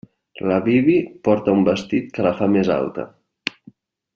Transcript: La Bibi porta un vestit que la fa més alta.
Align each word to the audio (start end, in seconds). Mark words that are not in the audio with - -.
La 0.51 0.55
Bibi 0.67 0.95
porta 1.27 1.53
un 1.57 1.61
vestit 1.67 2.09
que 2.17 2.25
la 2.29 2.33
fa 2.41 2.49
més 2.55 2.73
alta. 2.79 3.07